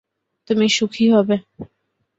[0.49, 1.35] তুমি সুখী হবে।